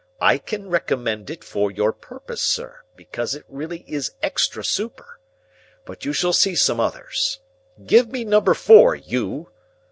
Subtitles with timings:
[0.19, 5.19] I can recommend it for your purpose, sir, because it really is extra super.
[5.85, 7.39] But you shall see some others.
[7.85, 9.51] Give me Number Four, you!"